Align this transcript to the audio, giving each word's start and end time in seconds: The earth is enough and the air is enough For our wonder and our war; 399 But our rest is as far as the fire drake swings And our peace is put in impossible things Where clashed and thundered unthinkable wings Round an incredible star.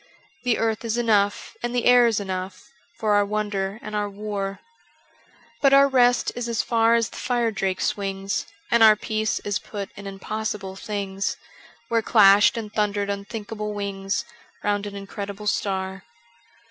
The 0.43 0.57
earth 0.57 0.83
is 0.83 0.97
enough 0.97 1.55
and 1.61 1.75
the 1.75 1.85
air 1.85 2.07
is 2.07 2.19
enough 2.19 2.67
For 2.97 3.13
our 3.13 3.23
wonder 3.23 3.77
and 3.83 3.95
our 3.95 4.09
war; 4.09 4.59
399 5.59 5.59
But 5.61 5.73
our 5.73 5.87
rest 5.87 6.31
is 6.35 6.49
as 6.49 6.63
far 6.63 6.95
as 6.95 7.09
the 7.09 7.17
fire 7.17 7.51
drake 7.51 7.79
swings 7.79 8.47
And 8.71 8.81
our 8.81 8.95
peace 8.95 9.37
is 9.41 9.59
put 9.59 9.91
in 9.95 10.07
impossible 10.07 10.75
things 10.75 11.37
Where 11.87 12.01
clashed 12.01 12.57
and 12.57 12.73
thundered 12.73 13.11
unthinkable 13.11 13.73
wings 13.75 14.25
Round 14.63 14.87
an 14.87 14.95
incredible 14.95 15.45
star. 15.45 16.03